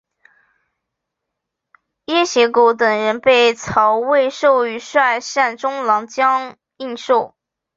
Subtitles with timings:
[2.05, 7.35] 掖邪狗等人被曹魏授予率善中郎将印绶。